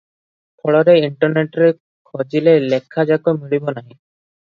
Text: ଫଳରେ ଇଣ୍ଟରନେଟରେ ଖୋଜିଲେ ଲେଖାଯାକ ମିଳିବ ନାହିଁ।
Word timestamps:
ଫଳରେ 0.61 0.95
ଇଣ୍ଟରନେଟରେ 1.01 1.69
ଖୋଜିଲେ 2.11 2.59
ଲେଖାଯାକ 2.75 3.39
ମିଳିବ 3.41 3.79
ନାହିଁ। 3.81 3.97